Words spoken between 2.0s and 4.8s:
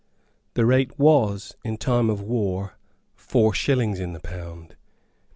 of war, four shillings in the pound.